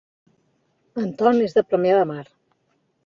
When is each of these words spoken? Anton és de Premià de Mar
Anton 1.03 1.41
és 1.49 1.53
de 1.59 1.65
Premià 1.69 2.01
de 2.01 2.09
Mar 2.13 2.25